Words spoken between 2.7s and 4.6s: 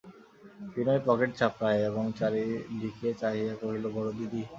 দিকে চাহিয়া কহিল, বড়দিদি!